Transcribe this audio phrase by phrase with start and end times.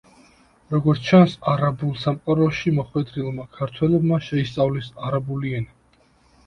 [0.75, 6.05] როგორც ჩანს, არაბულ სამყაროში მოხვედრილმა ქართველებმა შეისწავლეს არაბული ენა.